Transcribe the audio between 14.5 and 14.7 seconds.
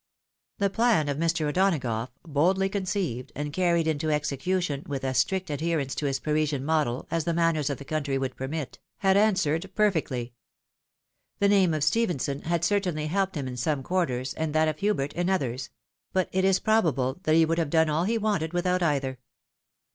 that